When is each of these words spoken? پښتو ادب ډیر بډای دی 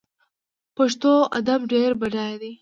پښتو 0.77 1.11
ادب 1.39 1.61
ډیر 1.73 1.91
بډای 1.99 2.33
دی 2.41 2.53